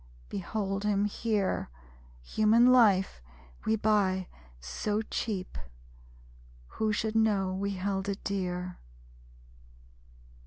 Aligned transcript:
Behold 0.29 0.83
him 0.83 1.05
here. 1.05 1.69
(Human 2.23 2.65
life 2.71 3.21
we 3.67 3.75
buy 3.75 4.27
so 4.59 5.03
cheap, 5.03 5.59
Who 6.69 6.91
should 6.91 7.15
know 7.15 7.53
we 7.53 7.75
held 7.75 8.09
it 8.09 8.23
dear?) 8.23 8.79